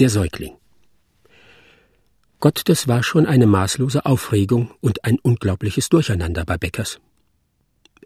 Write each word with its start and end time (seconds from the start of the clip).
der 0.00 0.08
Säugling. 0.08 0.56
Gott, 2.40 2.62
das 2.64 2.88
war 2.88 3.02
schon 3.02 3.26
eine 3.26 3.46
maßlose 3.46 4.06
Aufregung 4.06 4.70
und 4.80 5.04
ein 5.04 5.18
unglaubliches 5.18 5.90
Durcheinander 5.90 6.46
bei 6.46 6.56
Beckers. 6.56 6.98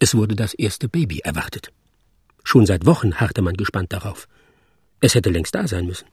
Es 0.00 0.16
wurde 0.16 0.34
das 0.34 0.54
erste 0.54 0.88
Baby 0.88 1.20
erwartet. 1.20 1.70
Schon 2.42 2.66
seit 2.66 2.84
Wochen 2.84 3.14
harrte 3.14 3.42
man 3.42 3.54
gespannt 3.54 3.92
darauf. 3.92 4.26
Es 5.00 5.14
hätte 5.14 5.30
längst 5.30 5.54
da 5.54 5.68
sein 5.68 5.86
müssen. 5.86 6.08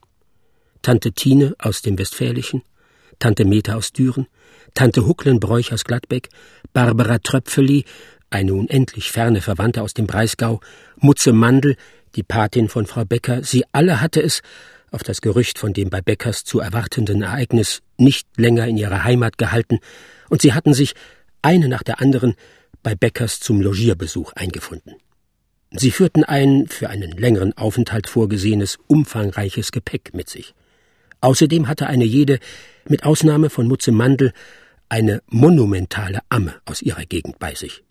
Tante 0.82 1.12
Tine 1.12 1.56
aus 1.58 1.82
dem 1.82 1.98
Westfälischen, 1.98 2.62
Tante 3.18 3.44
Meta 3.44 3.74
aus 3.74 3.92
Düren, 3.92 4.28
Tante 4.74 5.04
Hucklenbräuch 5.04 5.72
aus 5.72 5.84
Gladbeck, 5.84 6.28
Barbara 6.72 7.18
Tröpfeli, 7.18 7.84
eine 8.30 8.54
unendlich 8.54 9.10
ferne 9.10 9.40
Verwandte 9.40 9.82
aus 9.82 9.94
dem 9.94 10.06
Breisgau, 10.06 10.60
Mutze 10.96 11.32
Mandel, 11.32 11.76
die 12.14 12.22
Patin 12.22 12.68
von 12.68 12.86
Frau 12.86 13.04
Becker, 13.04 13.42
sie 13.42 13.64
alle 13.72 14.00
hatte 14.00 14.22
es, 14.22 14.42
auf 14.92 15.02
das 15.02 15.20
Gerücht 15.20 15.58
von 15.58 15.72
dem 15.72 15.90
bei 15.90 16.00
Beckers 16.00 16.44
zu 16.44 16.60
erwartenden 16.60 17.22
Ereignis, 17.22 17.82
nicht 17.96 18.28
länger 18.36 18.66
in 18.66 18.76
ihrer 18.76 19.04
Heimat 19.04 19.38
gehalten, 19.38 19.80
und 20.28 20.42
sie 20.42 20.52
hatten 20.52 20.74
sich, 20.74 20.94
eine 21.42 21.68
nach 21.68 21.82
der 21.82 22.00
anderen, 22.00 22.34
bei 22.82 22.94
Beckers 22.94 23.40
zum 23.40 23.60
Logierbesuch 23.60 24.32
eingefunden. 24.34 24.94
Sie 25.70 25.90
führten 25.90 26.24
ein 26.24 26.66
für 26.68 26.90
einen 26.90 27.12
längeren 27.12 27.56
Aufenthalt 27.56 28.06
vorgesehenes 28.06 28.78
umfangreiches 28.86 29.72
Gepäck 29.72 30.12
mit 30.12 30.28
sich. 30.28 30.54
Außerdem 31.20 31.68
hatte 31.68 31.86
eine 31.86 32.04
jede, 32.04 32.38
mit 32.88 33.04
Ausnahme 33.04 33.48
von 33.48 33.66
Mutze 33.66 33.92
Mandel, 33.92 34.32
eine 34.88 35.22
monumentale 35.28 36.20
Amme 36.28 36.54
aus 36.66 36.82
ihrer 36.82 37.04
Gegend 37.06 37.38
bei 37.38 37.54
sich. 37.54 37.82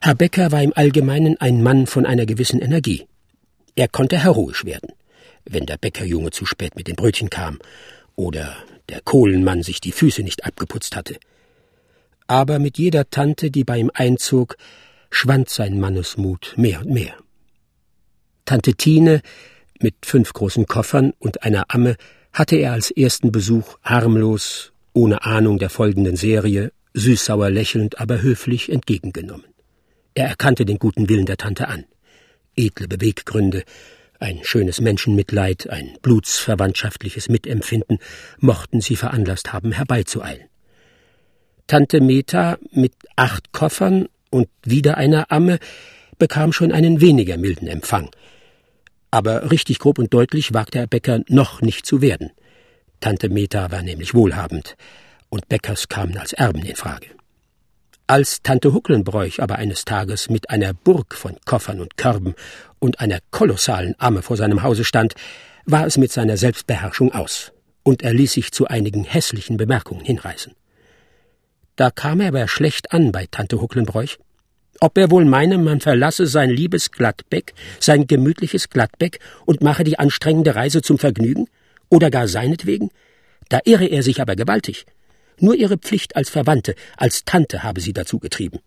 Herr 0.00 0.14
Becker 0.14 0.50
war 0.50 0.62
im 0.62 0.72
Allgemeinen 0.74 1.40
ein 1.40 1.62
Mann 1.62 1.86
von 1.86 2.06
einer 2.06 2.26
gewissen 2.26 2.60
Energie. 2.60 3.06
Er 3.76 3.88
konnte 3.88 4.18
heroisch 4.18 4.64
werden, 4.64 4.92
wenn 5.50 5.66
der 5.66 5.76
Bäckerjunge 5.76 6.30
zu 6.30 6.46
spät 6.46 6.76
mit 6.76 6.88
dem 6.88 6.96
Brötchen 6.96 7.30
kam 7.30 7.58
oder 8.16 8.56
der 8.88 9.00
Kohlenmann 9.00 9.62
sich 9.62 9.80
die 9.80 9.92
Füße 9.92 10.22
nicht 10.22 10.44
abgeputzt 10.44 10.96
hatte. 10.96 11.16
Aber 12.26 12.58
mit 12.58 12.78
jeder 12.78 13.08
Tante, 13.10 13.50
die 13.50 13.64
bei 13.64 13.78
ihm 13.78 13.90
einzog, 13.94 14.56
schwand 15.10 15.48
sein 15.48 15.78
Mannesmut 15.80 16.54
mehr 16.56 16.80
und 16.80 16.90
mehr. 16.90 17.14
Tante 18.44 18.74
Tine 18.74 19.22
mit 19.80 19.94
fünf 20.04 20.32
großen 20.32 20.66
Koffern 20.66 21.12
und 21.18 21.42
einer 21.42 21.66
Amme 21.68 21.96
hatte 22.32 22.56
er 22.56 22.72
als 22.72 22.90
ersten 22.90 23.32
Besuch 23.32 23.78
harmlos, 23.82 24.72
ohne 24.92 25.24
Ahnung 25.24 25.58
der 25.58 25.70
folgenden 25.70 26.16
Serie, 26.16 26.72
süßsauer 26.94 27.50
lächelnd, 27.50 28.00
aber 28.00 28.20
höflich 28.22 28.70
entgegengenommen. 28.70 29.46
Er 30.14 30.28
erkannte 30.28 30.64
den 30.64 30.78
guten 30.78 31.08
Willen 31.08 31.26
der 31.26 31.36
Tante 31.36 31.68
an. 31.68 31.84
Edle 32.56 32.88
Beweggründe, 32.88 33.62
ein 34.18 34.40
schönes 34.42 34.80
Menschenmitleid, 34.80 35.70
ein 35.70 35.96
blutsverwandtschaftliches 36.02 37.28
Mitempfinden 37.28 37.98
mochten 38.38 38.80
sie 38.80 38.96
veranlasst 38.96 39.52
haben, 39.52 39.72
herbeizueilen. 39.72 40.48
Tante 41.66 42.00
Meta 42.00 42.58
mit 42.70 42.94
acht 43.16 43.52
Koffern 43.52 44.08
und 44.30 44.48
wieder 44.64 44.96
einer 44.96 45.30
Amme 45.30 45.58
bekam 46.18 46.52
schon 46.52 46.72
einen 46.72 47.00
weniger 47.00 47.36
milden 47.36 47.68
Empfang. 47.68 48.10
Aber 49.10 49.50
richtig 49.50 49.78
grob 49.78 49.98
und 49.98 50.12
deutlich 50.12 50.52
wagte 50.52 50.78
Herr 50.78 50.86
Becker 50.86 51.20
noch 51.28 51.62
nicht 51.62 51.86
zu 51.86 52.02
werden. 52.02 52.30
Tante 53.00 53.28
Meta 53.28 53.70
war 53.70 53.82
nämlich 53.82 54.14
wohlhabend, 54.14 54.76
und 55.28 55.48
Beckers 55.48 55.88
kamen 55.88 56.16
als 56.16 56.32
Erben 56.32 56.64
in 56.64 56.74
Frage. 56.74 57.17
Als 58.10 58.40
Tante 58.42 58.72
Hucklenbräuch 58.72 59.42
aber 59.42 59.56
eines 59.56 59.84
Tages 59.84 60.30
mit 60.30 60.48
einer 60.48 60.72
Burg 60.72 61.14
von 61.14 61.36
Koffern 61.44 61.78
und 61.78 61.98
Körben 61.98 62.34
und 62.78 63.00
einer 63.00 63.18
kolossalen 63.30 63.94
Amme 63.98 64.22
vor 64.22 64.38
seinem 64.38 64.62
Hause 64.62 64.84
stand, 64.84 65.12
war 65.66 65.86
es 65.86 65.98
mit 65.98 66.10
seiner 66.10 66.38
Selbstbeherrschung 66.38 67.12
aus, 67.12 67.52
und 67.82 68.00
er 68.00 68.14
ließ 68.14 68.32
sich 68.32 68.50
zu 68.50 68.66
einigen 68.66 69.04
hässlichen 69.04 69.58
Bemerkungen 69.58 70.02
hinreißen. 70.02 70.54
Da 71.76 71.90
kam 71.90 72.20
er 72.20 72.28
aber 72.28 72.48
schlecht 72.48 72.92
an 72.92 73.12
bei 73.12 73.26
Tante 73.30 73.60
Hucklenbräuch. 73.60 74.16
Ob 74.80 74.96
er 74.96 75.10
wohl 75.10 75.26
meine, 75.26 75.58
man 75.58 75.82
verlasse 75.82 76.26
sein 76.26 76.48
liebes 76.48 76.90
Gladbeck, 76.90 77.52
sein 77.78 78.06
gemütliches 78.06 78.70
Gladbeck 78.70 79.18
und 79.44 79.60
mache 79.60 79.84
die 79.84 79.98
anstrengende 79.98 80.54
Reise 80.54 80.80
zum 80.80 80.98
Vergnügen? 80.98 81.46
Oder 81.90 82.10
gar 82.10 82.26
seinetwegen? 82.26 82.88
Da 83.50 83.60
irre 83.66 83.84
er 83.84 84.02
sich 84.02 84.22
aber 84.22 84.34
gewaltig. 84.34 84.86
Nur 85.40 85.54
ihre 85.54 85.78
Pflicht 85.78 86.16
als 86.16 86.30
Verwandte, 86.30 86.74
als 86.96 87.24
Tante 87.24 87.62
habe 87.62 87.80
sie 87.80 87.92
dazu 87.92 88.18
getrieben. 88.18 88.58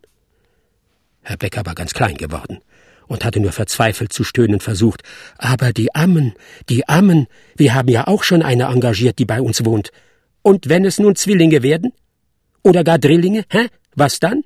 Herr 1.22 1.38
Becker 1.38 1.66
war 1.66 1.76
ganz 1.76 1.94
klein 1.94 2.16
geworden 2.16 2.60
und 3.08 3.26
hatte 3.26 3.40
nur 3.40 3.52
verzweifelt 3.52 4.14
zu 4.14 4.24
stöhnen 4.24 4.60
versucht. 4.60 5.04
Aber 5.38 5.74
die 5.74 5.94
Ammen, 5.94 6.34
die 6.70 6.88
Ammen, 6.88 7.28
wir 7.58 7.74
haben 7.74 7.90
ja 7.90 8.08
auch 8.08 8.24
schon 8.24 8.42
eine 8.42 8.66
engagiert, 8.66 9.20
die 9.20 9.26
bei 9.26 9.42
uns 9.42 9.66
wohnt. 9.66 9.92
Und 10.42 10.70
wenn 10.70 10.86
es 10.86 10.98
nun 10.98 11.16
Zwillinge 11.16 11.62
werden? 11.62 11.92
Oder 12.64 12.84
gar 12.84 13.00
Drillinge? 13.00 13.44
Hä? 13.50 13.68
Was 13.96 14.20
dann? 14.20 14.44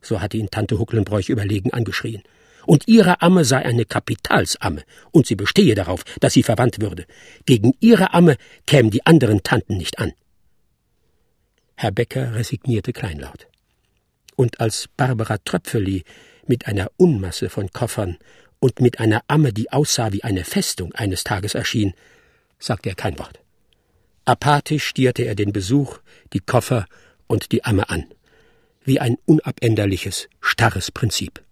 So 0.00 0.20
hatte 0.20 0.36
ihn 0.36 0.50
Tante 0.50 0.78
Hucklenbräuch 0.78 1.28
überlegen 1.28 1.72
angeschrien. 1.72 2.22
Und 2.64 2.86
ihre 2.86 3.22
Amme 3.22 3.44
sei 3.44 3.64
eine 3.64 3.84
Kapitalsamme, 3.84 4.82
und 5.10 5.26
sie 5.26 5.34
bestehe 5.34 5.74
darauf, 5.74 6.04
dass 6.20 6.34
sie 6.34 6.42
verwandt 6.42 6.80
würde. 6.80 7.06
Gegen 7.46 7.72
ihre 7.80 8.14
Amme 8.14 8.36
kämen 8.66 8.90
die 8.90 9.04
anderen 9.04 9.42
Tanten 9.42 9.76
nicht 9.76 9.98
an. 9.98 10.12
Herr 11.80 11.92
Becker 11.92 12.34
resignierte 12.34 12.92
kleinlaut. 12.92 13.46
Und 14.36 14.60
als 14.60 14.86
Barbara 14.98 15.38
Tröpfeli 15.38 16.04
mit 16.46 16.66
einer 16.66 16.90
Unmasse 16.98 17.48
von 17.48 17.70
Koffern 17.70 18.18
und 18.58 18.80
mit 18.80 19.00
einer 19.00 19.22
Amme, 19.28 19.54
die 19.54 19.72
aussah 19.72 20.12
wie 20.12 20.22
eine 20.22 20.44
Festung, 20.44 20.92
eines 20.92 21.24
Tages 21.24 21.54
erschien, 21.54 21.94
sagte 22.58 22.90
er 22.90 22.96
kein 22.96 23.18
Wort. 23.18 23.40
Apathisch 24.26 24.84
stierte 24.84 25.22
er 25.22 25.34
den 25.34 25.54
Besuch, 25.54 26.00
die 26.34 26.40
Koffer 26.40 26.84
und 27.26 27.50
die 27.50 27.64
Amme 27.64 27.88
an, 27.88 28.04
wie 28.84 29.00
ein 29.00 29.16
unabänderliches, 29.24 30.28
starres 30.42 30.90
Prinzip. 30.90 31.42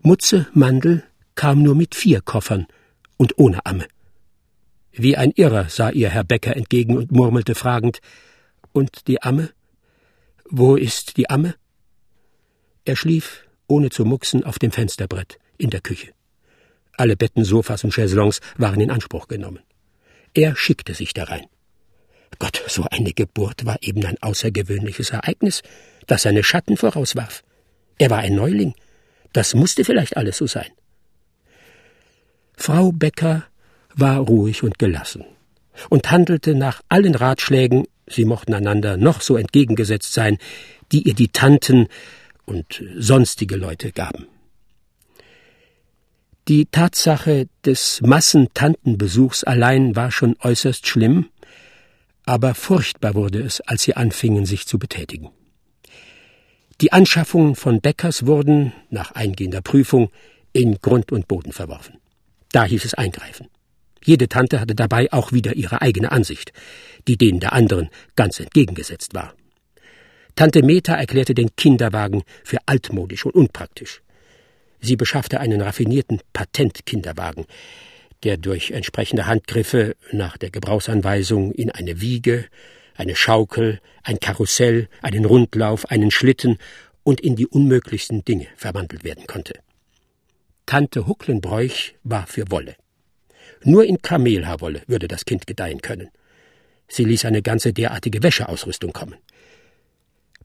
Mutze 0.00 0.48
Mandel 0.52 1.02
kam 1.34 1.62
nur 1.62 1.74
mit 1.74 1.94
vier 1.94 2.20
Koffern 2.20 2.66
und 3.16 3.38
ohne 3.38 3.64
Amme. 3.64 3.86
Wie 4.92 5.16
ein 5.16 5.30
Irrer 5.30 5.70
sah 5.70 5.88
ihr 5.88 6.10
Herr 6.10 6.24
Becker 6.24 6.54
entgegen 6.54 6.98
und 6.98 7.10
murmelte 7.10 7.54
fragend 7.54 8.02
Und 8.76 9.06
die 9.06 9.22
Amme? 9.22 9.54
Wo 10.50 10.76
ist 10.76 11.16
die 11.16 11.30
Amme? 11.30 11.54
Er 12.84 12.94
schlief, 12.94 13.46
ohne 13.68 13.88
zu 13.88 14.04
mucksen, 14.04 14.44
auf 14.44 14.58
dem 14.58 14.70
Fensterbrett 14.70 15.38
in 15.56 15.70
der 15.70 15.80
Küche. 15.80 16.12
Alle 16.92 17.16
Betten, 17.16 17.42
Sofas 17.42 17.84
und 17.84 17.94
Chaiselongs 17.94 18.42
waren 18.58 18.82
in 18.82 18.90
Anspruch 18.90 19.28
genommen. 19.28 19.62
Er 20.34 20.56
schickte 20.56 20.92
sich 20.92 21.14
darein. 21.14 21.46
Gott, 22.38 22.62
so 22.68 22.84
eine 22.90 23.14
Geburt 23.14 23.64
war 23.64 23.78
eben 23.80 24.04
ein 24.04 24.18
außergewöhnliches 24.20 25.08
Ereignis, 25.08 25.62
das 26.06 26.24
seine 26.24 26.44
Schatten 26.44 26.76
vorauswarf. 26.76 27.44
Er 27.96 28.10
war 28.10 28.18
ein 28.18 28.34
Neuling. 28.34 28.74
Das 29.32 29.54
musste 29.54 29.86
vielleicht 29.86 30.18
alles 30.18 30.36
so 30.36 30.46
sein. 30.46 30.70
Frau 32.58 32.92
Becker 32.92 33.46
war 33.94 34.18
ruhig 34.18 34.62
und 34.62 34.78
gelassen 34.78 35.24
und 35.88 36.10
handelte 36.10 36.54
nach 36.54 36.82
allen 36.90 37.14
Ratschlägen, 37.14 37.86
sie 38.06 38.24
mochten 38.24 38.54
einander 38.54 38.96
noch 38.96 39.20
so 39.20 39.36
entgegengesetzt 39.36 40.12
sein, 40.12 40.38
die 40.92 41.02
ihr 41.02 41.14
die 41.14 41.28
Tanten 41.28 41.88
und 42.44 42.82
sonstige 42.96 43.56
Leute 43.56 43.92
gaben. 43.92 44.26
Die 46.48 46.66
Tatsache 46.66 47.48
des 47.64 48.00
Massentantenbesuchs 48.02 49.42
allein 49.42 49.96
war 49.96 50.12
schon 50.12 50.36
äußerst 50.40 50.86
schlimm, 50.86 51.28
aber 52.24 52.54
furchtbar 52.54 53.14
wurde 53.14 53.42
es, 53.42 53.60
als 53.60 53.82
sie 53.82 53.96
anfingen, 53.96 54.46
sich 54.46 54.66
zu 54.66 54.78
betätigen. 54.78 55.30
Die 56.80 56.92
Anschaffungen 56.92 57.56
von 57.56 57.80
Bäckers 57.80 58.26
wurden, 58.26 58.72
nach 58.90 59.12
eingehender 59.12 59.60
Prüfung, 59.60 60.10
in 60.52 60.78
Grund 60.80 61.10
und 61.10 61.26
Boden 61.26 61.52
verworfen. 61.52 61.98
Da 62.52 62.64
hieß 62.64 62.84
es 62.84 62.94
eingreifen. 62.94 63.48
Jede 64.06 64.28
Tante 64.28 64.60
hatte 64.60 64.76
dabei 64.76 65.12
auch 65.12 65.32
wieder 65.32 65.56
ihre 65.56 65.82
eigene 65.82 66.12
Ansicht, 66.12 66.52
die 67.08 67.18
denen 67.18 67.40
der 67.40 67.52
anderen 67.52 67.90
ganz 68.14 68.38
entgegengesetzt 68.38 69.14
war. 69.14 69.34
Tante 70.36 70.62
Meta 70.62 70.94
erklärte 70.94 71.34
den 71.34 71.56
Kinderwagen 71.56 72.22
für 72.44 72.58
altmodisch 72.66 73.26
und 73.26 73.34
unpraktisch. 73.34 74.02
Sie 74.80 74.94
beschaffte 74.94 75.40
einen 75.40 75.60
raffinierten 75.60 76.20
Patentkinderwagen, 76.32 77.46
der 78.22 78.36
durch 78.36 78.70
entsprechende 78.70 79.26
Handgriffe 79.26 79.96
nach 80.12 80.36
der 80.36 80.50
Gebrauchsanweisung 80.50 81.50
in 81.50 81.72
eine 81.72 82.00
Wiege, 82.00 82.44
eine 82.94 83.16
Schaukel, 83.16 83.80
ein 84.04 84.20
Karussell, 84.20 84.88
einen 85.02 85.24
Rundlauf, 85.24 85.90
einen 85.90 86.12
Schlitten 86.12 86.58
und 87.02 87.20
in 87.20 87.34
die 87.34 87.46
unmöglichsten 87.48 88.24
Dinge 88.24 88.46
verwandelt 88.56 89.02
werden 89.02 89.26
konnte. 89.26 89.54
Tante 90.64 91.08
Hucklenbräuch 91.08 91.96
war 92.04 92.28
für 92.28 92.48
Wolle. 92.52 92.76
Nur 93.66 93.84
in 93.84 94.00
Kamelhaarwolle 94.00 94.82
würde 94.86 95.08
das 95.08 95.26
Kind 95.26 95.46
gedeihen 95.46 95.82
können. 95.82 96.08
Sie 96.88 97.04
ließ 97.04 97.26
eine 97.26 97.42
ganze 97.42 97.74
derartige 97.74 98.22
Wäscheausrüstung 98.22 98.92
kommen. 98.92 99.16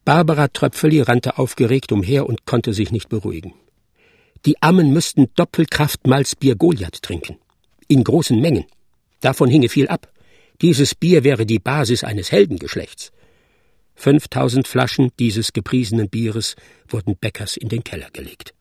Barbara 0.04 0.50
Tröpfeli 0.50 1.02
rannte 1.02 1.38
aufgeregt 1.38 1.94
umher 1.94 2.28
und 2.28 2.46
konnte 2.46 2.74
sich 2.74 2.92
nicht 2.92 3.08
beruhigen. 3.08 3.54
Die 4.46 4.62
Ammen 4.62 4.92
müssten 4.92 5.28
Doppelkraft 5.36 6.06
Malzbier 6.06 6.56
Goliath 6.56 7.02
trinken 7.02 7.38
in 7.88 8.04
großen 8.04 8.40
Mengen, 8.40 8.66
Davon 9.22 9.50
hinge 9.50 9.70
viel 9.70 9.88
ab. 9.88 10.12
Dieses 10.62 10.96
Bier 10.96 11.24
wäre 11.24 11.46
die 11.46 11.60
Basis 11.60 12.04
eines 12.04 12.32
Heldengeschlechts. 12.32 13.12
Fünftausend 13.96 14.68
Flaschen 14.68 15.12
dieses 15.20 15.54
gepriesenen 15.54 16.10
Bieres 16.10 16.56
wurden 16.90 17.16
Beckers 17.16 17.56
in 17.56 17.70
den 17.70 17.84
Keller 17.84 18.10
gelegt. 18.12 18.54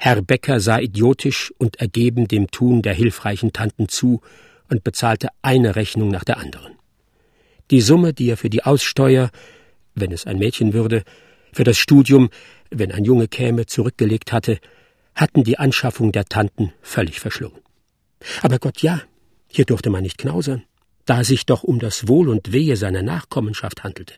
Herr 0.00 0.22
Becker 0.22 0.60
sah 0.60 0.78
idiotisch 0.78 1.52
und 1.58 1.76
ergeben 1.76 2.28
dem 2.28 2.50
Tun 2.52 2.82
der 2.82 2.94
hilfreichen 2.94 3.52
Tanten 3.52 3.88
zu 3.88 4.20
und 4.70 4.84
bezahlte 4.84 5.28
eine 5.42 5.74
Rechnung 5.74 6.08
nach 6.10 6.22
der 6.22 6.38
anderen. 6.38 6.74
Die 7.72 7.80
Summe, 7.80 8.14
die 8.14 8.30
er 8.30 8.36
für 8.36 8.48
die 8.48 8.62
Aussteuer, 8.62 9.30
wenn 9.96 10.12
es 10.12 10.24
ein 10.24 10.38
Mädchen 10.38 10.72
würde, 10.72 11.02
für 11.52 11.64
das 11.64 11.78
Studium, 11.78 12.30
wenn 12.70 12.92
ein 12.92 13.04
Junge 13.04 13.26
käme, 13.26 13.66
zurückgelegt 13.66 14.32
hatte, 14.32 14.60
hatten 15.16 15.42
die 15.42 15.58
Anschaffung 15.58 16.12
der 16.12 16.26
Tanten 16.26 16.72
völlig 16.80 17.18
verschlungen. 17.18 17.58
Aber 18.42 18.60
Gott 18.60 18.82
ja, 18.82 19.02
hier 19.48 19.64
durfte 19.64 19.90
man 19.90 20.04
nicht 20.04 20.18
knausern, 20.18 20.62
da 21.06 21.22
es 21.22 21.28
sich 21.28 21.44
doch 21.44 21.64
um 21.64 21.80
das 21.80 22.06
Wohl 22.06 22.28
und 22.28 22.52
Wehe 22.52 22.76
seiner 22.76 23.02
Nachkommenschaft 23.02 23.82
handelte. 23.82 24.14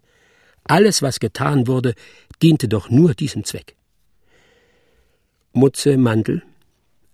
Alles, 0.64 1.00
was 1.00 1.20
getan 1.20 1.66
wurde, 1.66 1.94
diente 2.42 2.68
doch 2.68 2.90
nur 2.90 3.14
diesem 3.14 3.44
Zweck. 3.44 3.76
Mutze 5.52 5.96
Mandel, 5.96 6.44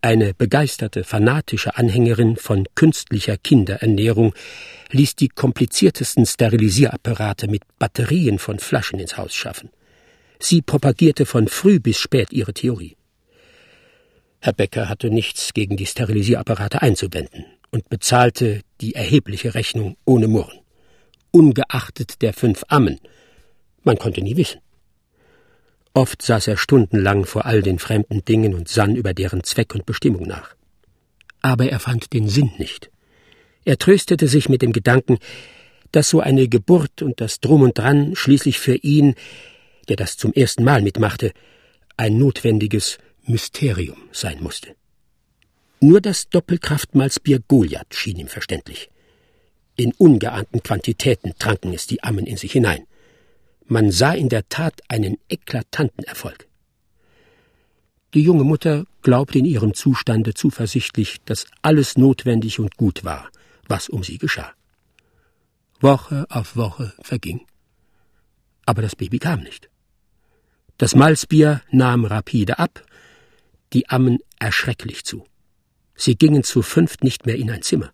eine 0.02 0.34
begeisterte, 0.34 1.04
fanatische 1.04 1.78
Anhängerin 1.78 2.36
von 2.36 2.66
künstlicher 2.74 3.38
Kinderernährung, 3.38 4.34
ließ 4.90 5.16
die 5.16 5.28
kompliziertesten 5.28 6.26
Sterilisierapparate 6.26 7.48
mit 7.48 7.62
Batterien 7.78 8.38
von 8.38 8.58
Flaschen 8.58 9.00
ins 9.00 9.16
Haus 9.16 9.34
schaffen. 9.34 9.70
Sie 10.38 10.60
propagierte 10.60 11.24
von 11.24 11.48
früh 11.48 11.80
bis 11.80 11.98
spät 11.98 12.30
ihre 12.30 12.52
Theorie. 12.52 12.98
Herr 14.40 14.52
Becker 14.52 14.90
hatte 14.90 15.08
nichts 15.08 15.54
gegen 15.54 15.78
die 15.78 15.86
Sterilisierapparate 15.86 16.82
einzuwenden 16.82 17.46
und 17.70 17.88
bezahlte 17.88 18.60
die 18.82 18.94
erhebliche 18.94 19.54
Rechnung 19.54 19.96
ohne 20.04 20.28
Murren. 20.28 20.60
Ungeachtet 21.30 22.20
der 22.20 22.34
fünf 22.34 22.64
Ammen. 22.68 23.00
Man 23.82 23.96
konnte 23.96 24.20
nie 24.20 24.36
wissen. 24.36 24.60
Oft 25.96 26.20
saß 26.20 26.48
er 26.48 26.58
stundenlang 26.58 27.24
vor 27.24 27.46
all 27.46 27.62
den 27.62 27.78
fremden 27.78 28.22
Dingen 28.22 28.52
und 28.52 28.68
sann 28.68 28.96
über 28.96 29.14
deren 29.14 29.42
Zweck 29.44 29.74
und 29.74 29.86
Bestimmung 29.86 30.26
nach. 30.26 30.54
Aber 31.40 31.70
er 31.70 31.80
fand 31.80 32.12
den 32.12 32.28
Sinn 32.28 32.52
nicht. 32.58 32.90
Er 33.64 33.78
tröstete 33.78 34.28
sich 34.28 34.50
mit 34.50 34.60
dem 34.60 34.74
Gedanken, 34.74 35.16
dass 35.92 36.10
so 36.10 36.20
eine 36.20 36.48
Geburt 36.48 37.00
und 37.00 37.22
das 37.22 37.40
Drum 37.40 37.62
und 37.62 37.78
Dran 37.78 38.14
schließlich 38.14 38.58
für 38.58 38.74
ihn, 38.74 39.14
der 39.88 39.96
das 39.96 40.18
zum 40.18 40.34
ersten 40.34 40.64
Mal 40.64 40.82
mitmachte, 40.82 41.32
ein 41.96 42.18
notwendiges 42.18 42.98
Mysterium 43.24 43.96
sein 44.12 44.42
musste. 44.42 44.76
Nur 45.80 46.02
das 46.02 46.28
Doppelkraftmalzbier 46.28 47.40
Goliath 47.48 47.94
schien 47.94 48.18
ihm 48.18 48.28
verständlich. 48.28 48.90
In 49.76 49.94
ungeahnten 49.94 50.62
Quantitäten 50.62 51.32
tranken 51.38 51.72
es 51.72 51.86
die 51.86 52.02
Ammen 52.02 52.26
in 52.26 52.36
sich 52.36 52.52
hinein. 52.52 52.84
Man 53.68 53.90
sah 53.90 54.12
in 54.12 54.28
der 54.28 54.48
Tat 54.48 54.80
einen 54.88 55.18
eklatanten 55.28 56.04
Erfolg. 56.04 56.46
Die 58.14 58.22
junge 58.22 58.44
Mutter 58.44 58.86
glaubte 59.02 59.38
in 59.38 59.44
ihrem 59.44 59.74
Zustande 59.74 60.34
zuversichtlich, 60.34 61.18
dass 61.24 61.46
alles 61.62 61.98
notwendig 61.98 62.60
und 62.60 62.76
gut 62.76 63.04
war, 63.04 63.28
was 63.66 63.88
um 63.88 64.04
sie 64.04 64.18
geschah. 64.18 64.52
Woche 65.80 66.26
auf 66.30 66.56
Woche 66.56 66.94
verging. 67.02 67.44
Aber 68.64 68.82
das 68.82 68.96
Baby 68.96 69.18
kam 69.18 69.42
nicht. 69.42 69.68
Das 70.78 70.94
Malzbier 70.94 71.62
nahm 71.70 72.04
rapide 72.04 72.58
ab, 72.58 72.84
die 73.72 73.88
Ammen 73.88 74.18
erschrecklich 74.38 75.04
zu. 75.04 75.26
Sie 75.96 76.16
gingen 76.16 76.44
zu 76.44 76.62
fünft 76.62 77.02
nicht 77.02 77.26
mehr 77.26 77.36
in 77.36 77.50
ein 77.50 77.62
Zimmer. 77.62 77.92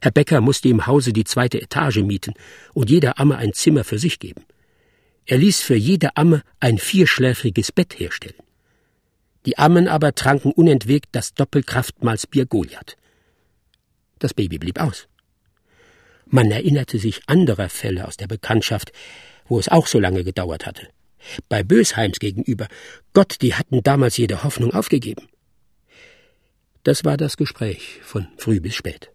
Herr 0.00 0.12
Becker 0.12 0.40
musste 0.40 0.68
im 0.68 0.86
Hause 0.86 1.12
die 1.12 1.24
zweite 1.24 1.60
Etage 1.60 1.98
mieten 1.98 2.34
und 2.72 2.88
jeder 2.88 3.18
Amme 3.18 3.36
ein 3.36 3.52
Zimmer 3.52 3.84
für 3.84 3.98
sich 3.98 4.18
geben. 4.18 4.44
Er 5.28 5.36
ließ 5.36 5.60
für 5.60 5.76
jede 5.76 6.16
Amme 6.16 6.42
ein 6.58 6.78
vierschläfriges 6.78 7.70
Bett 7.70 7.98
herstellen. 8.00 8.42
Die 9.44 9.58
Ammen 9.58 9.86
aber 9.86 10.14
tranken 10.14 10.52
unentwegt 10.52 11.10
das 11.12 11.34
Doppelkraftmalzbier 11.34 12.46
Goliath. 12.46 12.96
Das 14.18 14.32
Baby 14.32 14.56
blieb 14.56 14.80
aus. 14.80 15.06
Man 16.24 16.50
erinnerte 16.50 16.98
sich 16.98 17.20
anderer 17.26 17.68
Fälle 17.68 18.08
aus 18.08 18.16
der 18.16 18.26
Bekanntschaft, 18.26 18.90
wo 19.46 19.58
es 19.58 19.68
auch 19.68 19.86
so 19.86 19.98
lange 19.98 20.24
gedauert 20.24 20.64
hatte. 20.64 20.88
Bei 21.50 21.62
Bösheims 21.62 22.20
gegenüber. 22.20 22.66
Gott, 23.12 23.36
die 23.42 23.54
hatten 23.54 23.82
damals 23.82 24.16
jede 24.16 24.44
Hoffnung 24.44 24.72
aufgegeben. 24.72 25.28
Das 26.84 27.04
war 27.04 27.18
das 27.18 27.36
Gespräch 27.36 28.00
von 28.02 28.28
früh 28.38 28.60
bis 28.60 28.74
spät. 28.74 29.10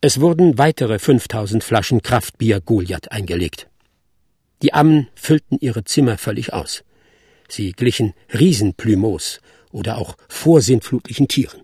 Es 0.00 0.20
wurden 0.20 0.58
weitere 0.58 0.98
5000 0.98 1.62
Flaschen 1.62 2.02
Kraftbier 2.02 2.60
Goliath 2.60 3.12
eingelegt. 3.12 3.68
Die 4.62 4.72
Ammen 4.72 5.08
füllten 5.14 5.58
ihre 5.60 5.84
Zimmer 5.84 6.18
völlig 6.18 6.52
aus. 6.52 6.84
Sie 7.48 7.72
glichen 7.72 8.14
Riesenplümos 8.32 9.40
oder 9.72 9.98
auch 9.98 10.16
vorsintflutlichen 10.28 11.28
Tieren. 11.28 11.62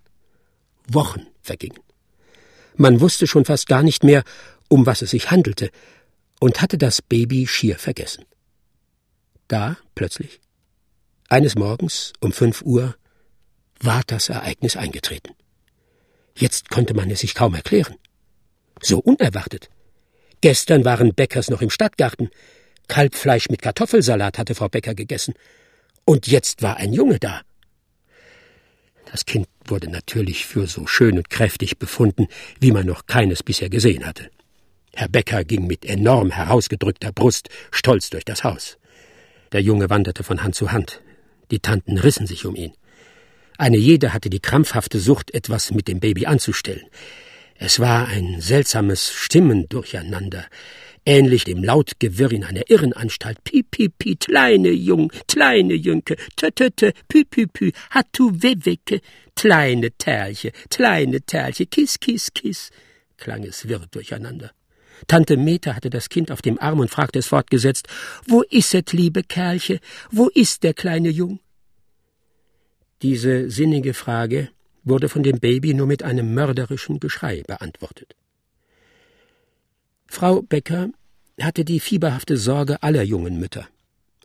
Wochen 0.88 1.26
vergingen. 1.40 1.78
Man 2.76 3.00
wusste 3.00 3.26
schon 3.26 3.44
fast 3.44 3.68
gar 3.68 3.82
nicht 3.82 4.04
mehr, 4.04 4.24
um 4.68 4.84
was 4.84 5.02
es 5.02 5.10
sich 5.10 5.30
handelte, 5.30 5.70
und 6.40 6.60
hatte 6.60 6.78
das 6.78 7.02
Baby 7.02 7.46
schier 7.46 7.78
vergessen. 7.78 8.24
Da, 9.48 9.76
plötzlich, 9.94 10.40
eines 11.28 11.54
Morgens 11.54 12.12
um 12.20 12.32
fünf 12.32 12.62
Uhr, 12.62 12.96
war 13.80 14.02
das 14.06 14.28
Ereignis 14.28 14.76
eingetreten. 14.76 15.34
Jetzt 16.36 16.70
konnte 16.70 16.94
man 16.94 17.10
es 17.10 17.20
sich 17.20 17.34
kaum 17.34 17.54
erklären. 17.54 17.96
So 18.80 18.98
unerwartet. 18.98 19.70
Gestern 20.40 20.84
waren 20.84 21.14
Bäckers 21.14 21.50
noch 21.50 21.62
im 21.62 21.70
Stadtgarten, 21.70 22.30
Kalbfleisch 22.88 23.48
mit 23.50 23.62
Kartoffelsalat 23.62 24.38
hatte 24.38 24.54
Frau 24.54 24.68
Becker 24.68 24.94
gegessen. 24.94 25.34
Und 26.04 26.26
jetzt 26.26 26.62
war 26.62 26.78
ein 26.78 26.92
Junge 26.92 27.18
da. 27.18 27.42
Das 29.10 29.24
Kind 29.24 29.46
wurde 29.64 29.90
natürlich 29.90 30.46
für 30.46 30.66
so 30.66 30.86
schön 30.86 31.16
und 31.16 31.30
kräftig 31.30 31.78
befunden, 31.78 32.28
wie 32.60 32.72
man 32.72 32.86
noch 32.86 33.06
keines 33.06 33.42
bisher 33.42 33.70
gesehen 33.70 34.06
hatte. 34.06 34.30
Herr 34.94 35.08
Becker 35.08 35.44
ging 35.44 35.66
mit 35.66 35.84
enorm 35.84 36.30
herausgedrückter 36.30 37.12
Brust 37.12 37.48
stolz 37.70 38.10
durch 38.10 38.24
das 38.24 38.44
Haus. 38.44 38.78
Der 39.52 39.62
Junge 39.62 39.88
wanderte 39.88 40.24
von 40.24 40.42
Hand 40.42 40.54
zu 40.54 40.72
Hand. 40.72 41.00
Die 41.50 41.60
Tanten 41.60 41.98
rissen 41.98 42.26
sich 42.26 42.44
um 42.44 42.56
ihn. 42.56 42.72
Eine 43.56 43.76
jede 43.76 44.12
hatte 44.12 44.30
die 44.30 44.40
krampfhafte 44.40 44.98
Sucht, 44.98 45.32
etwas 45.34 45.70
mit 45.70 45.88
dem 45.88 46.00
Baby 46.00 46.26
anzustellen. 46.26 46.86
Es 47.54 47.80
war 47.80 48.06
ein 48.08 48.40
seltsames 48.40 49.10
Stimmendurcheinander 49.10 50.44
ähnlich 51.08 51.44
dem 51.44 51.64
Lautgewirr 51.64 52.32
in 52.32 52.44
einer 52.44 52.68
Irrenanstalt. 52.68 53.42
Pi, 53.42 53.62
pi, 53.62 53.88
pi, 53.88 54.16
kleine 54.16 54.68
Jung, 54.68 55.10
kleine 55.26 55.74
Jünke, 55.74 56.16
tö, 56.36 56.50
tö, 56.50 56.68
tö, 56.70 56.92
pü, 57.08 57.24
pü, 57.24 57.46
pü, 57.46 57.72
hatu, 57.90 58.30
wewecke, 58.42 59.00
kleine 59.34 59.90
Terlche, 59.92 60.52
kleine 60.68 61.22
Terlche, 61.22 61.64
kiss, 61.64 61.98
kiss, 61.98 62.30
kiss, 62.34 62.70
klang 63.16 63.44
es 63.44 63.66
wirr 63.66 63.86
durcheinander. 63.90 64.50
Tante 65.06 65.36
Meta 65.38 65.74
hatte 65.74 65.88
das 65.88 66.10
Kind 66.10 66.30
auf 66.30 66.42
dem 66.42 66.58
Arm 66.58 66.80
und 66.80 66.90
fragte 66.90 67.20
es 67.20 67.28
fortgesetzt, 67.28 67.88
wo 68.26 68.42
ist 68.42 68.74
et, 68.74 68.92
liebe 68.92 69.22
Kerlche, 69.22 69.80
wo 70.10 70.28
ist 70.28 70.62
der 70.62 70.74
kleine 70.74 71.08
Jung? 71.08 71.40
Diese 73.00 73.48
sinnige 73.48 73.94
Frage 73.94 74.50
wurde 74.84 75.08
von 75.08 75.22
dem 75.22 75.38
Baby 75.40 75.72
nur 75.72 75.86
mit 75.86 76.02
einem 76.02 76.34
mörderischen 76.34 77.00
Geschrei 77.00 77.44
beantwortet. 77.46 78.14
Frau 80.08 80.42
Becker 80.42 80.88
hatte 81.44 81.64
die 81.64 81.80
fieberhafte 81.80 82.36
Sorge 82.36 82.82
aller 82.82 83.02
jungen 83.02 83.38
Mütter, 83.38 83.68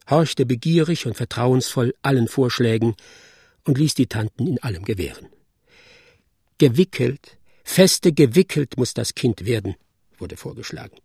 horchte 0.10 0.46
begierig 0.46 1.06
und 1.06 1.16
vertrauensvoll 1.16 1.94
allen 2.02 2.28
Vorschlägen 2.28 2.96
und 3.66 3.78
ließ 3.78 3.94
die 3.94 4.08
Tanten 4.08 4.48
in 4.48 4.62
allem 4.62 4.84
gewähren. 4.84 5.28
Gewickelt, 6.58 7.38
feste 7.64 8.14
gewickelt 8.14 8.78
muss 8.78 8.94
das 8.94 9.16
Kind 9.16 9.46
werden, 9.46 9.76
wurde 10.18 10.38
vorgeschlagen. 10.38 10.98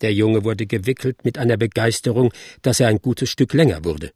Der 0.00 0.12
Junge 0.12 0.44
wurde 0.44 0.66
gewickelt 0.66 1.24
mit 1.24 1.38
einer 1.38 1.56
Begeisterung, 1.56 2.32
dass 2.62 2.80
er 2.80 2.88
ein 2.88 3.00
gutes 3.00 3.30
Stück 3.30 3.54
länger 3.54 3.84
wurde. 3.84 4.12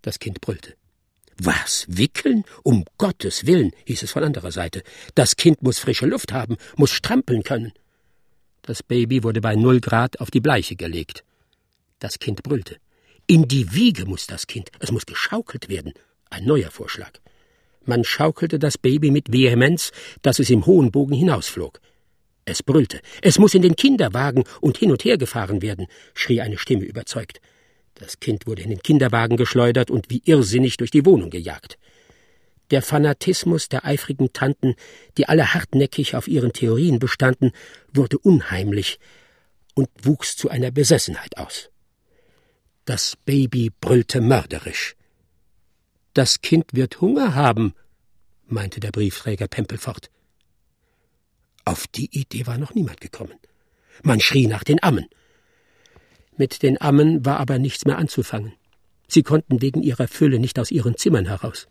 Das 0.00 0.18
Kind 0.18 0.40
brüllte. 0.40 0.74
Was, 1.38 1.86
wickeln? 1.88 2.44
Um 2.62 2.84
Gottes 2.98 3.46
Willen, 3.46 3.72
hieß 3.86 4.04
es 4.04 4.12
von 4.12 4.22
anderer 4.22 4.52
Seite. 4.52 4.82
Das 5.14 5.36
Kind 5.36 5.62
muss 5.62 5.78
frische 5.78 6.06
Luft 6.06 6.32
haben, 6.32 6.56
muss 6.76 6.90
strampeln 6.90 7.42
können. 7.42 7.72
Das 8.64 8.84
Baby 8.84 9.24
wurde 9.24 9.40
bei 9.40 9.56
null 9.56 9.80
Grad 9.80 10.20
auf 10.20 10.30
die 10.30 10.40
Bleiche 10.40 10.76
gelegt. 10.76 11.24
Das 11.98 12.20
Kind 12.20 12.44
brüllte. 12.44 12.76
In 13.26 13.48
die 13.48 13.74
Wiege 13.74 14.06
muss 14.06 14.28
das 14.28 14.46
Kind. 14.46 14.70
Es 14.78 14.92
muss 14.92 15.04
geschaukelt 15.04 15.68
werden. 15.68 15.92
Ein 16.30 16.44
neuer 16.44 16.70
Vorschlag. 16.70 17.10
Man 17.84 18.04
schaukelte 18.04 18.60
das 18.60 18.78
Baby 18.78 19.10
mit 19.10 19.32
Vehemenz, 19.32 19.90
dass 20.22 20.38
es 20.38 20.48
im 20.48 20.64
hohen 20.64 20.92
Bogen 20.92 21.14
hinausflog. 21.14 21.80
Es 22.44 22.62
brüllte. 22.62 23.00
Es 23.20 23.40
muss 23.40 23.54
in 23.54 23.62
den 23.62 23.74
Kinderwagen 23.74 24.44
und 24.60 24.78
hin 24.78 24.92
und 24.92 25.04
her 25.04 25.18
gefahren 25.18 25.60
werden, 25.60 25.88
schrie 26.14 26.40
eine 26.40 26.58
Stimme 26.58 26.84
überzeugt. 26.84 27.40
Das 27.94 28.20
Kind 28.20 28.46
wurde 28.46 28.62
in 28.62 28.70
den 28.70 28.82
Kinderwagen 28.82 29.36
geschleudert 29.36 29.90
und 29.90 30.08
wie 30.08 30.22
irrsinnig 30.24 30.76
durch 30.76 30.92
die 30.92 31.04
Wohnung 31.04 31.30
gejagt. 31.30 31.78
Der 32.72 32.80
Fanatismus 32.80 33.68
der 33.68 33.84
eifrigen 33.84 34.32
Tanten, 34.32 34.76
die 35.18 35.28
alle 35.28 35.52
hartnäckig 35.52 36.16
auf 36.16 36.26
ihren 36.26 36.54
Theorien 36.54 36.98
bestanden, 36.98 37.52
wurde 37.92 38.18
unheimlich 38.18 38.98
und 39.74 39.90
wuchs 40.02 40.36
zu 40.36 40.48
einer 40.48 40.70
Besessenheit 40.70 41.36
aus. 41.36 41.68
Das 42.86 43.14
Baby 43.26 43.70
brüllte 43.78 44.22
mörderisch. 44.22 44.96
Das 46.14 46.40
Kind 46.40 46.72
wird 46.72 47.02
Hunger 47.02 47.34
haben, 47.34 47.74
meinte 48.46 48.80
der 48.80 48.90
Briefträger 48.90 49.48
Pempel 49.48 49.76
fort. 49.76 50.10
Auf 51.66 51.86
die 51.86 52.08
Idee 52.18 52.46
war 52.46 52.56
noch 52.56 52.74
niemand 52.74 53.02
gekommen. 53.02 53.38
Man 54.02 54.20
schrie 54.20 54.46
nach 54.46 54.64
den 54.64 54.82
Ammen. 54.82 55.08
Mit 56.38 56.62
den 56.62 56.80
Ammen 56.80 57.24
war 57.26 57.38
aber 57.38 57.58
nichts 57.58 57.84
mehr 57.84 57.98
anzufangen. 57.98 58.54
Sie 59.08 59.22
konnten 59.22 59.60
wegen 59.60 59.82
ihrer 59.82 60.08
Fülle 60.08 60.38
nicht 60.38 60.58
aus 60.58 60.70
ihren 60.70 60.96
Zimmern 60.96 61.26
heraus. 61.26 61.68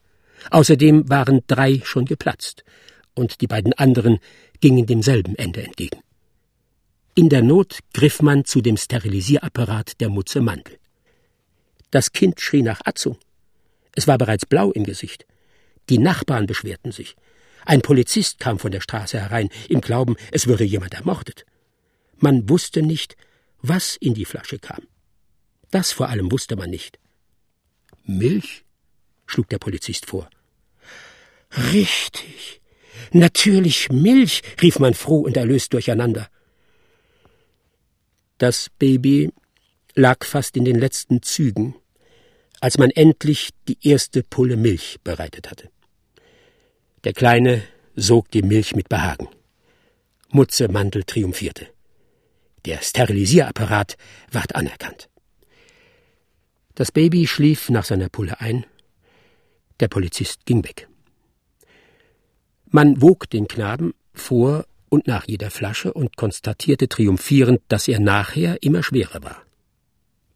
Außerdem 0.50 1.10
waren 1.10 1.42
drei 1.48 1.82
schon 1.84 2.06
geplatzt, 2.06 2.64
und 3.14 3.42
die 3.42 3.48
beiden 3.48 3.74
anderen 3.74 4.20
gingen 4.60 4.86
demselben 4.86 5.36
Ende 5.36 5.64
entgegen. 5.64 6.00
In 7.14 7.30
der 7.30 7.42
Not 7.42 7.80
griff 7.94 8.22
man 8.22 8.46
zu 8.46 8.62
dem 8.62 8.78
Sterilisierapparat 8.78 10.00
der 10.00 10.10
Mutze 10.10 10.42
Mandel. 10.42 10.78
Das 11.92 12.14
Kind 12.14 12.40
schrie 12.40 12.62
nach 12.62 12.82
Atzung. 12.86 13.18
Es 13.94 14.08
war 14.08 14.18
bereits 14.18 14.46
blau 14.46 14.72
im 14.72 14.86
Gesicht. 14.86 15.26
Die 15.90 15.98
Nachbarn 15.98 16.48
beschwerten 16.48 16.94
sich. 16.94 17.18
Ein 17.66 17.82
Polizist 17.82 18.40
kam 18.40 18.60
von 18.60 18.72
der 18.72 18.82
Straße 18.82 19.20
herein, 19.20 19.50
im 19.68 19.82
Glauben, 19.82 20.16
es 20.32 20.48
würde 20.48 20.64
jemand 20.64 20.94
ermordet. 20.94 21.46
Man 22.18 22.50
wusste 22.50 22.82
nicht, 22.82 23.18
was 23.62 23.98
in 23.98 24.14
die 24.14 24.26
Flasche 24.26 24.58
kam. 24.58 24.88
Das 25.70 25.92
vor 25.92 26.10
allem 26.10 26.32
wusste 26.32 26.56
man 26.56 26.70
nicht. 26.70 26.98
Milch? 28.04 28.64
Schlug 29.32 29.50
der 29.50 29.60
Polizist 29.60 30.06
vor. 30.06 30.30
Richtig. 31.74 32.62
Natürlich 33.12 33.90
Milch, 33.90 34.42
rief 34.62 34.80
man 34.80 34.94
froh 34.94 35.22
und 35.22 35.38
erlöst 35.38 35.74
durcheinander. 35.74 36.30
Das 38.38 38.70
Baby 38.78 39.32
lag 39.96 40.24
fast 40.26 40.58
in 40.58 40.66
den 40.66 40.80
letzten 40.80 41.22
Zügen, 41.22 41.76
als 42.60 42.78
man 42.78 42.90
endlich 42.90 43.50
die 43.68 43.78
erste 43.82 44.24
Pulle 44.24 44.58
Milch 44.58 45.00
bereitet 45.04 45.50
hatte. 45.50 45.70
Der 47.04 47.14
Kleine 47.14 47.64
sog 47.96 48.30
die 48.32 48.44
Milch 48.44 48.76
mit 48.76 48.90
Behagen. 48.90 49.28
Mutze 50.30 50.70
Mandel 50.70 51.04
triumphierte. 51.04 51.68
Der 52.66 52.82
Sterilisierapparat 52.82 53.98
ward 54.32 54.56
anerkannt. 54.56 55.10
Das 56.76 56.92
Baby 56.92 57.28
schlief 57.28 57.70
nach 57.70 57.86
seiner 57.86 58.10
Pulle 58.10 58.40
ein. 58.40 58.66
Der 59.82 59.90
Polizist 59.90 60.46
ging 60.46 60.64
weg. 60.64 60.88
Man 62.70 63.02
wog 63.02 63.30
den 63.30 63.48
Knaben 63.48 63.94
vor 64.14 64.66
und 64.90 65.08
nach 65.08 65.28
jeder 65.28 65.50
Flasche 65.52 65.92
und 65.92 66.16
konstatierte 66.16 66.88
triumphierend, 66.88 67.62
dass 67.68 67.88
er 67.88 68.00
nachher 68.00 68.64
immer 68.64 68.84
schwerer 68.84 69.24
war. 69.24 69.42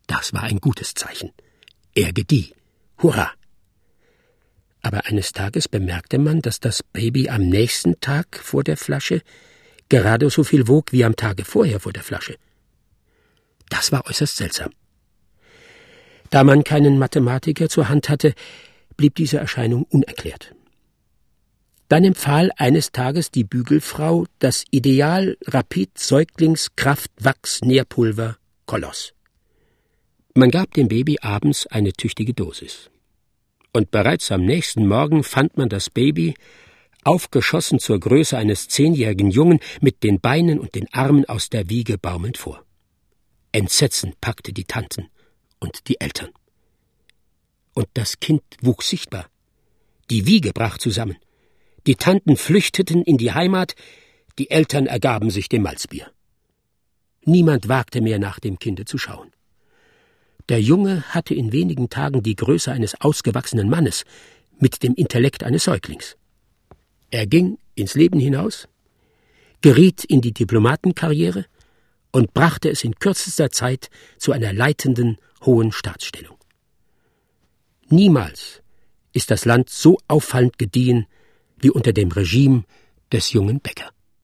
Das 0.08 0.34
war 0.34 0.44
ein 0.44 0.60
gutes 0.60 0.94
Zeichen. 0.96 1.32
Er 1.94 2.12
gedieh. 2.12 2.54
Hurra! 3.02 3.32
Aber 4.82 5.06
eines 5.06 5.32
Tages 5.32 5.68
bemerkte 5.68 6.18
man, 6.20 6.42
dass 6.42 6.60
das 6.60 6.84
Baby 6.84 7.30
am 7.30 7.42
nächsten 7.48 8.00
Tag 8.02 8.38
vor 8.38 8.64
der 8.64 8.78
Flasche 8.78 9.22
gerade 9.90 10.30
so 10.30 10.44
viel 10.44 10.68
wog 10.68 10.92
wie 10.92 11.06
am 11.06 11.16
Tage 11.16 11.46
vorher 11.46 11.80
vor 11.80 11.94
der 11.94 12.04
Flasche. 12.04 12.36
Das 13.70 13.92
war 13.92 14.06
äußerst 14.08 14.38
seltsam. 14.38 14.72
Da 16.30 16.44
man 16.44 16.64
keinen 16.64 16.98
Mathematiker 17.00 17.70
zur 17.70 17.90
Hand 17.90 18.10
hatte, 18.10 18.34
blieb 18.98 19.16
diese 19.16 19.38
Erscheinung 19.38 19.84
unerklärt. 19.84 20.56
Dann 21.88 22.04
empfahl 22.04 22.52
eines 22.58 22.92
Tages 22.92 23.30
die 23.30 23.44
Bügelfrau 23.44 24.26
das 24.40 24.66
Ideal 24.72 25.38
Rapid 25.46 25.98
Säuglings 25.98 26.76
Kraft 26.76 27.12
Wachs 27.20 27.62
Nährpulver 27.62 28.38
Koloss. 28.66 29.14
Man 30.34 30.52
gab 30.52 30.74
dem 30.74 30.88
Baby 30.88 31.20
abends 31.22 31.68
eine 31.68 31.94
tüchtige 31.94 32.34
Dosis. 32.34 32.90
Und 33.72 33.92
bereits 33.92 34.32
am 34.32 34.44
nächsten 34.46 34.88
Morgen 34.88 35.24
fand 35.24 35.58
man 35.58 35.70
das 35.70 35.90
Baby, 35.90 36.34
aufgeschossen 37.04 37.78
zur 37.78 38.00
Größe 38.00 38.38
eines 38.38 38.68
zehnjährigen 38.68 39.30
Jungen, 39.30 39.60
mit 39.80 40.04
den 40.04 40.20
Beinen 40.20 40.60
und 40.60 40.74
den 40.76 40.92
Armen 40.92 41.26
aus 41.26 41.50
der 41.50 41.70
Wiege 41.70 41.98
baumelnd 41.98 42.38
vor. 42.38 42.66
Entsetzen 43.52 44.14
packte 44.20 44.52
die 44.54 44.66
Tanten 44.66 45.10
und 45.60 45.88
die 45.88 46.02
Eltern. 46.02 46.30
Und 47.76 47.88
das 47.94 48.20
Kind 48.20 48.42
wuchs 48.62 48.90
sichtbar. 48.90 49.28
Die 50.10 50.26
Wiege 50.26 50.54
brach 50.54 50.80
zusammen. 50.80 51.18
Die 51.86 51.96
Tanten 51.96 52.36
flüchteten 52.36 53.04
in 53.04 53.18
die 53.18 53.34
Heimat, 53.34 53.76
die 54.40 54.50
Eltern 54.50 54.88
ergaben 54.88 55.30
sich 55.30 55.50
dem 55.50 55.62
Malzbier. 55.62 56.12
Niemand 57.26 57.68
wagte 57.68 58.02
mehr 58.02 58.18
nach 58.18 58.40
dem 58.40 58.58
Kinde 58.58 58.86
zu 58.86 58.98
schauen. 58.98 59.32
Der 60.50 60.62
Junge 60.62 61.04
hatte 61.10 61.34
in 61.34 61.52
wenigen 61.52 61.90
Tagen 61.90 62.24
die 62.24 62.36
Größe 62.36 62.72
eines 62.72 63.00
ausgewachsenen 63.02 63.70
Mannes 63.70 64.06
mit 64.60 64.84
dem 64.84 64.96
Intellekt 64.96 65.44
eines 65.44 65.66
Säuglings. 65.66 66.18
Er 67.12 67.28
ging 67.28 67.58
ins 67.76 67.96
Leben 67.96 68.20
hinaus, 68.20 68.68
geriet 69.62 70.04
in 70.06 70.22
die 70.22 70.34
Diplomatenkarriere 70.34 71.46
und 72.12 72.34
brachte 72.34 72.70
es 72.70 72.84
in 72.84 72.96
kürzester 72.96 73.50
Zeit 73.52 73.90
zu 74.18 74.32
einer 74.32 74.54
leitenden 74.54 75.18
hohen 75.44 75.72
Staatsstellung. 75.72 76.35
Niemals 77.90 78.64
ist 79.14 79.32
das 79.32 79.46
Land 79.46 79.70
so 79.70 79.98
auffallend 80.08 80.58
gediehen 80.58 81.08
wie 81.60 81.70
unter 81.70 81.94
dem 81.94 82.12
Regime 82.12 82.64
des 83.12 83.32
jungen 83.32 83.60
Bäcker. 83.60 83.95